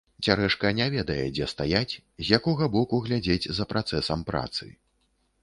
Цярэшка 0.27 0.69
не 0.77 0.87
ведае, 0.95 1.17
дзе 1.35 1.47
стаяць, 1.51 1.93
з 2.23 2.39
якога 2.39 2.71
боку 2.77 3.01
глядзець 3.09 3.51
за 3.59 3.69
працэсам 3.75 4.27
працы. 4.33 4.65